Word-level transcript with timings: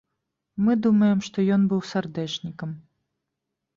Мы 0.69 0.75
думаем, 0.85 1.21
што 1.27 1.37
ён 1.57 1.61
быў 1.73 1.81
сардэчнікам. 1.93 2.69